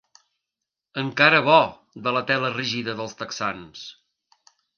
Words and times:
Encara 1.01 1.41
bo 1.47 1.57
de 2.07 2.15
la 2.15 2.25
tela 2.33 2.51
rígida 2.57 2.97
dels 3.03 3.15
texans. 3.21 3.87